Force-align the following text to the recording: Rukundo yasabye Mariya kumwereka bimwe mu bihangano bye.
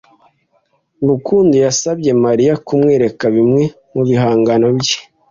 Rukundo 1.09 1.55
yasabye 1.65 2.11
Mariya 2.25 2.53
kumwereka 2.65 3.25
bimwe 3.35 3.63
mu 3.93 4.01
bihangano 4.07 4.67
bye. 4.77 4.97